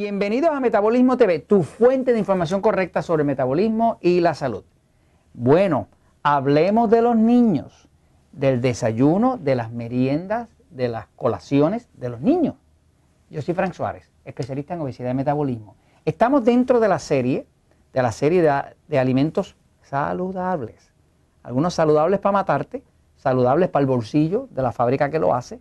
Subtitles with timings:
[0.00, 4.62] Bienvenidos a Metabolismo TV, tu fuente de información correcta sobre metabolismo y la salud.
[5.34, 5.88] Bueno,
[6.22, 7.88] hablemos de los niños,
[8.30, 12.54] del desayuno, de las meriendas, de las colaciones de los niños.
[13.28, 15.74] Yo soy Frank Suárez, especialista en obesidad y metabolismo.
[16.04, 17.48] Estamos dentro de la serie,
[17.92, 20.92] de la serie de, de alimentos saludables.
[21.42, 22.84] Algunos saludables para matarte,
[23.16, 25.58] saludables para el bolsillo de la fábrica que lo hace,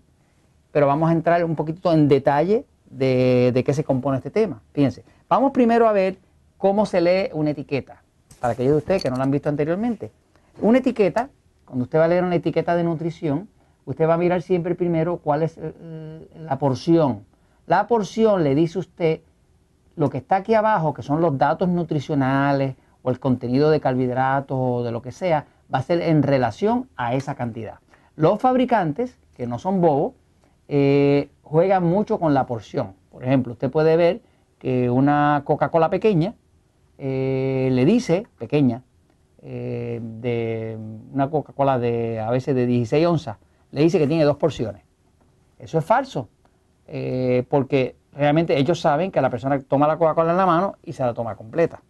[0.71, 4.61] pero vamos a entrar un poquito en detalle de, qué se compone este tema.
[4.73, 6.17] Fíjense, vamos primero a ver
[6.57, 8.01] cómo se lee una etiqueta,
[8.39, 10.11] para aquellos de ustedes que no la han visto anteriormente.
[10.61, 11.29] Una etiqueta,
[11.65, 13.47] cuando usted va a leer una etiqueta de nutrición,
[13.85, 17.25] usted va a mirar siempre primero cuál es eh, la porción.
[17.65, 19.21] La porción le dice usted
[19.95, 24.57] lo que está aquí abajo, que son los datos nutricionales o el contenido de carbohidratos
[24.59, 27.79] o de lo que sea, va a ser en relación a esa cantidad.
[28.15, 30.13] Los fabricantes, que no son bobos,
[30.67, 32.93] eh, juegan mucho con la porción.
[33.11, 34.21] Por ejemplo, usted puede ver
[34.59, 36.35] que una Coca-Cola pequeña
[36.97, 38.83] eh, le dice, pequeña,
[39.41, 40.77] eh, de
[41.13, 43.37] una Coca-Cola de a veces de 16 onzas,
[43.71, 44.83] le dice que tiene dos porciones.
[45.59, 46.29] Eso es falso,
[47.49, 51.03] porque realmente ellos saben que la persona toma la Coca-Cola en la mano y se
[51.03, 51.81] la toma completa.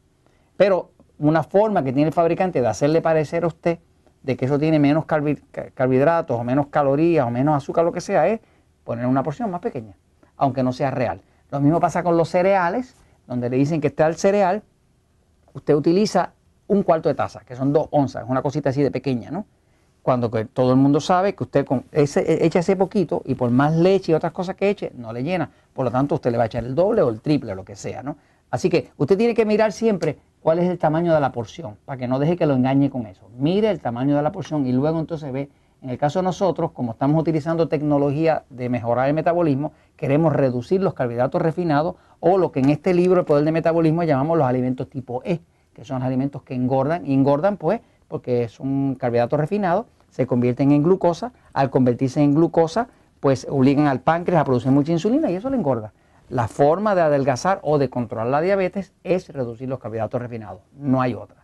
[0.55, 3.79] Pero una forma que tiene el fabricante de hacerle parecer a usted
[4.23, 8.27] de que eso tiene menos carbohidratos o menos calorías o menos azúcar, lo que sea,
[8.27, 8.41] es
[8.87, 9.97] poner una porción más pequeña,
[10.37, 11.19] aunque no sea real.
[11.51, 12.95] Lo mismo pasa con los cereales,
[13.27, 14.63] donde le dicen que está el cereal,
[15.53, 16.31] usted utiliza
[16.67, 19.45] un cuarto de taza, que son dos onzas, una cosita así de pequeña, ¿no?
[20.01, 23.75] Cuando todo el mundo sabe que usted con ese, echa ese poquito y por más
[23.75, 25.51] leche y otras cosas que eche, no le llena.
[25.73, 27.75] Por lo tanto, usted le va a echar el doble o el triple, lo que
[27.75, 28.15] sea, ¿no?
[28.49, 31.97] Así que usted tiene que mirar siempre cuál es el tamaño de la porción, para
[31.97, 33.29] que no deje que lo engañe con eso.
[33.37, 35.49] Mire el tamaño de la porción y luego entonces ve
[35.81, 40.81] en el caso de nosotros, como estamos utilizando tecnología de mejorar el metabolismo, queremos reducir
[40.81, 44.47] los carbohidratos refinados o lo que en este libro, El Poder del Metabolismo, llamamos los
[44.47, 45.39] alimentos tipo E,
[45.73, 47.05] que son alimentos que engordan.
[47.05, 51.31] Y engordan pues porque son carbohidratos refinados, se convierten en glucosa.
[51.53, 52.87] Al convertirse en glucosa,
[53.19, 55.93] pues obligan al páncreas a producir mucha insulina y eso le engorda.
[56.29, 61.01] La forma de adelgazar o de controlar la diabetes es reducir los carbohidratos refinados, no
[61.01, 61.36] hay otra.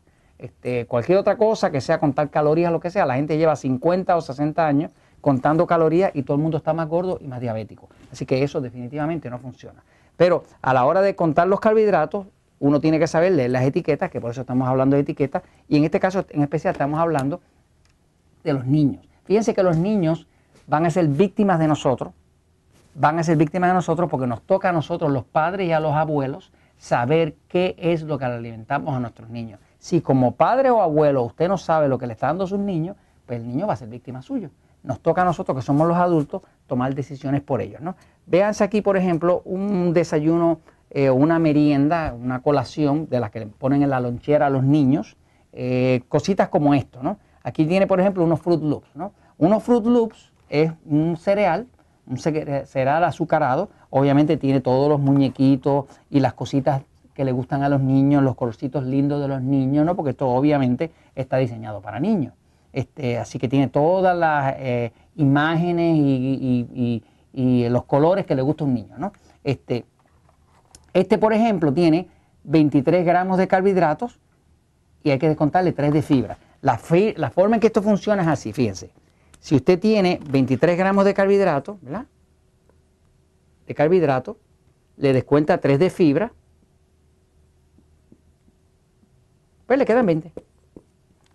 [0.43, 4.13] Este, cualquier otra cosa que sea contar calorías, lo que sea, la gente lleva 50
[4.17, 7.87] o 60 años contando calorías y todo el mundo está más gordo y más diabético.
[8.11, 9.81] Así que eso definitivamente no funciona.
[10.17, 12.27] Pero a la hora de contar los carbohidratos,
[12.59, 15.77] uno tiene que saber leer las etiquetas, que por eso estamos hablando de etiquetas, y
[15.77, 17.39] en este caso en especial estamos hablando
[18.43, 19.01] de los niños.
[19.23, 20.27] Fíjense que los niños
[20.67, 22.11] van a ser víctimas de nosotros,
[22.95, 25.79] van a ser víctimas de nosotros porque nos toca a nosotros, los padres y a
[25.79, 29.61] los abuelos, saber qué es lo que alimentamos a nuestros niños.
[29.83, 32.57] Si como padre o abuelo usted no sabe lo que le está dando a sus
[32.57, 32.95] niños,
[33.25, 34.49] pues el niño va a ser víctima suyo.
[34.81, 37.81] Nos toca a nosotros, que somos los adultos, tomar decisiones por ellos.
[37.81, 37.97] ¿no?
[38.25, 43.47] Véanse aquí, por ejemplo, un desayuno, eh, una merienda, una colación de las que le
[43.47, 45.17] ponen en la lonchera a los niños,
[45.51, 47.03] eh, cositas como esto.
[47.03, 47.17] ¿no?
[47.43, 48.95] Aquí tiene, por ejemplo, unos Fruit Loops.
[48.95, 49.11] ¿no?
[49.37, 51.67] Unos Fruit Loops es un cereal,
[52.07, 57.69] un cereal azucarado, obviamente tiene todos los muñequitos y las cositas que le gustan a
[57.69, 59.95] los niños, los colorcitos lindos de los niños, ¿no?
[59.95, 62.33] Porque esto obviamente está diseñado para niños.
[62.71, 67.03] Este, así que tiene todas las eh, imágenes y,
[67.35, 69.13] los colores que le gusta a un niño, ¿no?
[69.43, 69.85] Este,
[70.93, 72.07] este, por ejemplo, tiene
[72.43, 74.19] 23 gramos de carbohidratos
[75.03, 76.37] y hay que descontarle 3 de fibra.
[76.61, 76.79] La,
[77.15, 78.91] la forma en que esto funciona es así, fíjense.
[79.39, 82.05] Si usted tiene 23 gramos de carbohidratos, ¿verdad?
[83.67, 84.37] De carbohidratos,
[84.97, 86.31] le descuenta 3 de fibra,
[89.65, 90.31] pues le quedan 20.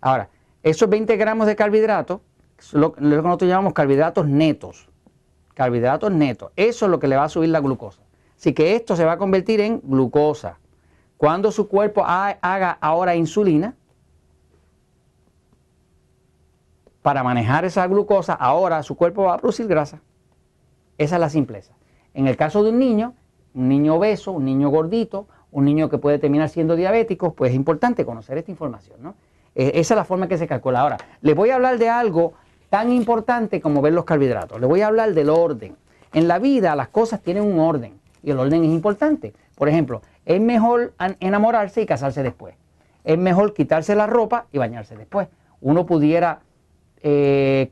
[0.01, 0.29] Ahora,
[0.63, 2.21] esos 20 gramos de carbohidratos,
[2.73, 4.89] lo, que nosotros llamamos carbohidratos netos,
[5.53, 8.01] carbohidratos netos, eso es lo que le va a subir la glucosa.
[8.37, 10.59] Así que esto se va a convertir en glucosa.
[11.17, 13.75] Cuando su cuerpo haga ahora insulina,
[17.01, 20.01] para manejar esa glucosa, ahora su cuerpo va a producir grasa.
[20.97, 21.73] Esa es la simpleza.
[22.13, 23.13] En el caso de un niño,
[23.53, 27.55] un niño obeso, un niño gordito, un niño que puede terminar siendo diabético, pues es
[27.55, 28.97] importante conocer esta información.
[29.01, 29.15] ¿no?
[29.55, 30.81] Eh, esa es la forma que se calcula.
[30.81, 32.33] Ahora, les voy a hablar de algo
[32.69, 34.59] tan importante como ver los carbohidratos.
[34.59, 35.75] Les voy a hablar del orden.
[36.13, 39.33] En la vida las cosas tienen un orden y el orden es importante.
[39.55, 42.55] Por ejemplo, es mejor enamorarse y casarse después.
[43.03, 45.27] Es mejor quitarse la ropa y bañarse después.
[45.61, 46.41] Uno pudiera
[47.01, 47.71] eh,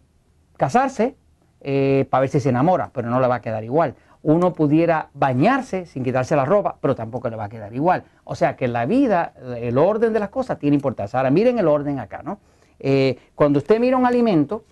[0.58, 1.16] casarse
[1.62, 5.10] eh, para ver si se enamora, pero no le va a quedar igual uno pudiera
[5.14, 8.04] bañarse sin quitarse la ropa, pero tampoco le va a quedar igual.
[8.24, 11.20] O sea que en la vida, el orden de las cosas tiene importancia.
[11.20, 12.40] Ahora miren el orden acá, ¿no?
[12.80, 14.64] Eh, cuando usted mira un alimento,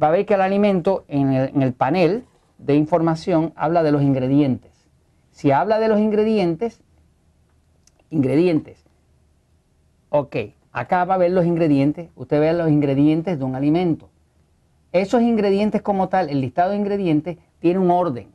[0.00, 2.24] va a ver que el alimento en el, panel
[2.58, 4.70] de información habla de los ingredientes.
[5.30, 6.82] si habla de los ingredientes,
[8.10, 8.84] ingredientes,
[10.10, 10.36] ok,
[10.72, 14.10] acá va a ver los ingredientes, usted ve los ingredientes de un alimento.
[14.92, 18.28] Esos ingredientes como tal, el listado de ingredientes, tiene un orden.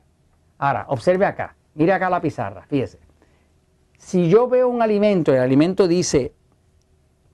[0.57, 2.99] Ahora, observe acá, mire acá la pizarra, fíjese.
[3.97, 6.33] Si yo veo un alimento, el alimento dice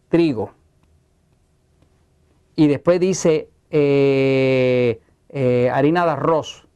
[0.10, 0.52] trigo,
[2.56, 6.68] y después dice eh, eh, harina de arroz,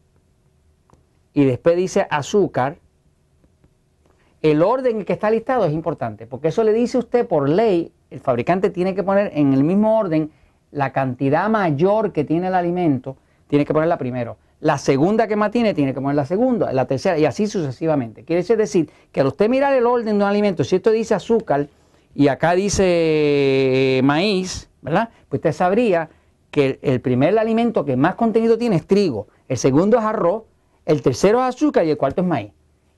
[1.34, 2.78] y después dice azúcar,
[4.42, 7.92] el orden en que está listado es importante, porque eso le dice usted por ley,
[8.12, 10.32] el fabricante tiene que poner en el mismo orden
[10.72, 14.38] la cantidad mayor que tiene el alimento, tiene que ponerla primero.
[14.60, 18.24] La segunda que más tiene, tiene que poner la segunda, la tercera, y así sucesivamente.
[18.24, 21.68] Quiere decir que al usted mirar el orden de un alimento, si esto dice azúcar
[22.14, 25.10] y acá dice eh, maíz, ¿verdad?
[25.30, 26.10] Pues usted sabría
[26.50, 30.44] que el primer alimento que más contenido tiene es trigo, el segundo es arroz,
[30.86, 32.52] el tercero es azúcar y el cuarto es maíz.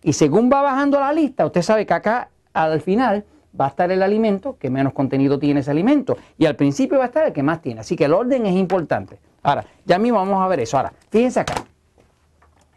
[0.04, 3.26] Y según va bajando la lista, usted sabe que acá al final
[3.60, 6.18] va a estar el alimento que menos contenido tiene ese alimento.
[6.38, 7.82] Y al principio va a estar el que más tiene.
[7.82, 9.20] Así que el orden es importante.
[9.44, 10.78] Ahora, ya mismo vamos a ver eso.
[10.78, 11.56] Ahora, fíjense acá.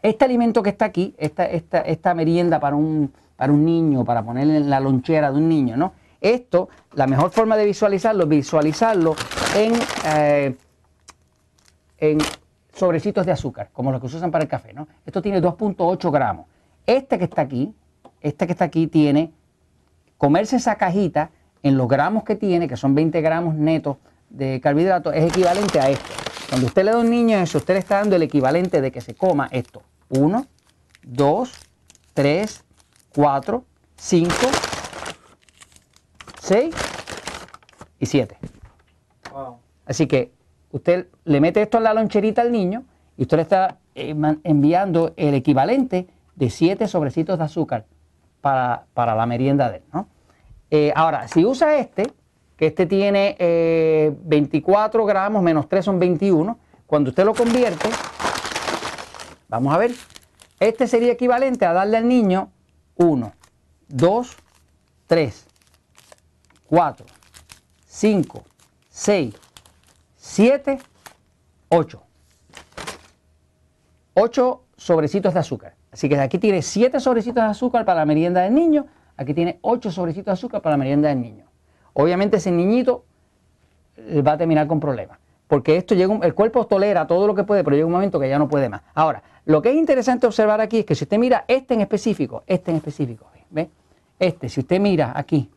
[0.01, 4.23] Este alimento que está aquí, esta, esta, esta merienda para un, para un niño, para
[4.23, 5.93] ponerle en la lonchera de un niño, ¿no?
[6.19, 9.15] Esto, la mejor forma de visualizarlo visualizarlo
[9.55, 9.73] en,
[10.05, 10.55] eh,
[11.97, 12.19] en
[12.73, 14.87] sobrecitos de azúcar, como los que se usan para el café, ¿no?
[15.05, 16.45] Esto tiene 2.8 gramos.
[16.85, 17.73] Este que está aquí,
[18.21, 19.31] este que está aquí tiene,
[20.17, 21.31] comerse esa cajita
[21.63, 23.97] en los gramos que tiene, que son 20 gramos netos
[24.31, 26.05] de carbohidratos, es equivalente a esto.
[26.49, 28.91] Cuando usted le da a un niño eso, usted le está dando el equivalente de
[28.91, 29.83] que se coma esto.
[30.09, 30.45] 1,
[31.03, 31.51] 2,
[32.13, 32.63] 3,
[33.15, 34.33] 4, 5,
[36.41, 36.75] 6
[37.99, 38.37] y 7.
[39.85, 40.31] Así que
[40.71, 42.83] usted le mete esto en la loncherita al niño
[43.17, 47.85] y usted le está eh, enviando el equivalente de 7 sobrecitos de azúcar
[48.41, 49.83] para, la merienda de él.
[49.93, 50.07] ¿no?
[50.69, 52.11] Eh, ahora, si usa este,
[52.61, 53.35] que este tiene
[54.23, 57.89] 24 eh, gramos menos 3 son 21, cuando usted lo convierte,
[59.49, 59.89] vamos a ver,
[60.59, 62.51] este sería equivalente a darle al niño
[62.97, 63.33] 1,
[63.87, 64.37] 2,
[65.07, 65.47] 3,
[66.67, 67.05] 4,
[67.87, 68.43] 5,
[68.89, 69.35] 6,
[70.17, 70.79] 7,
[71.69, 72.03] 8.
[74.13, 75.73] 8 sobrecitos de azúcar.
[75.91, 78.85] Así que aquí tiene 7 sobrecitos de azúcar para la merienda del niño,
[79.17, 81.50] aquí tiene 8 sobrecitos de azúcar para la merienda del niño.
[81.93, 83.03] Obviamente ese niñito
[84.25, 87.63] va a terminar con problemas, porque esto llega el cuerpo tolera todo lo que puede,
[87.63, 88.81] pero llega un momento que ya no puede más.
[88.93, 92.43] Ahora, lo que es interesante observar aquí es que si usted mira este en específico,
[92.47, 93.69] este en específico, ¿ve?
[94.19, 95.49] Este, si usted mira aquí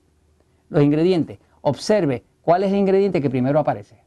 [0.71, 4.03] los ingredientes, observe cuál es el ingrediente que primero aparece.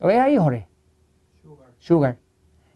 [0.00, 0.68] ¿Lo ves ahí, Jorge?
[1.42, 1.68] Sugar.
[1.78, 2.16] Sugar.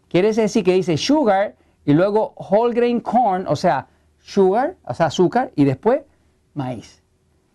[0.08, 3.88] Quiere decir que dice sugar y luego whole grain corn, o sea,
[4.20, 6.02] sugar, o sea, azúcar, y después
[6.54, 7.01] maíz.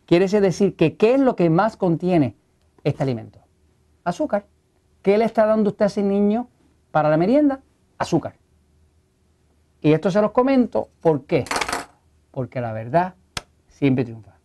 [0.08, 2.38] Quiere decir que ¿qué es lo que más contiene
[2.86, 3.40] este alimento?
[4.06, 4.46] Azúcar.
[5.02, 6.48] ¿Qué le está dando usted a ese niño
[6.92, 7.62] para la merienda?
[7.98, 8.36] Azúcar.
[9.82, 11.44] Y esto se los comento, ¿por qué?
[12.32, 13.16] Porque la verdad
[13.68, 14.37] siempre triunfa.